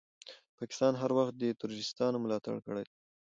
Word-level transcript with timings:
پاکستان 0.57 0.93
هر 1.01 1.11
وخت 1.19 1.33
دي 1.41 1.49
تروريستانو 1.59 2.17
ملاتړ 2.23 2.55
کړی 2.65 2.83
ده. 2.87 2.93